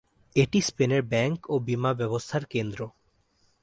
এটি 0.35 0.59
স্পেনের 0.61 1.03
ব্যাংক 1.03 1.37
ও 1.49 1.55
বীমা 1.59 1.91
ব্যবস্থার 1.93 2.43
কেন্দ্র। 2.45 2.79